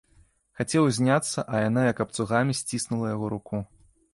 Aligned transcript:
Хацеў 0.61 0.87
узняцца, 0.91 1.43
а 1.53 1.61
яна 1.67 1.81
як 1.91 1.97
абцугамі 2.07 2.59
сціснула 2.63 3.07
яго 3.15 3.25
руку. 3.37 3.63